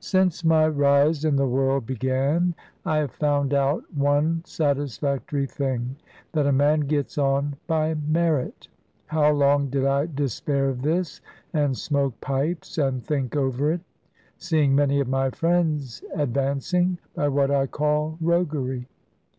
[0.00, 2.54] Since my rise in the world began,
[2.86, 5.96] I have found out one satisfactory thing
[6.32, 8.68] that a man gets on by merit.
[9.08, 11.20] How long did I despair of this,
[11.52, 13.82] and smoke pipes, and think over it;
[14.38, 18.88] seeing many of my friends advancing, by what I call roguery!